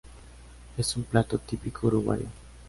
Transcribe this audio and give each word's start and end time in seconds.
Es 0.79 0.97
un 0.97 1.03
plato 1.03 1.37
típico 1.37 1.85
Uruguayo. 1.85 2.25